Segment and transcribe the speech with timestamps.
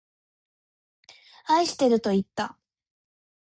[1.45, 2.57] 愛してるといった。